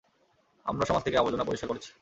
[0.65, 1.89] আমরা সমাজ থেকে আবর্জনা পরিষ্কার করেছি।